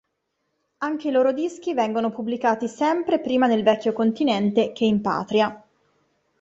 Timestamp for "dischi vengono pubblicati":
1.31-2.67